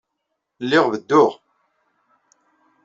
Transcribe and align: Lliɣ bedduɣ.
Lliɣ 0.63 0.85
bedduɣ. 0.91 1.31